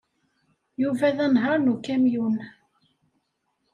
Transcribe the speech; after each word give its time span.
Yuba 0.81 1.07
d 1.15 1.17
anehhaṛ 1.25 1.57
n 1.61 1.71
ukamyun. 1.73 2.35